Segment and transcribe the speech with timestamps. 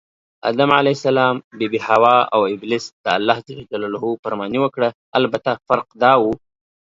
[0.49, 0.79] آدم ع،
[1.57, 3.47] بي بي حوا اوابلیس دالله ج
[3.83, 6.25] نافرماني وکړه البته فرق دا و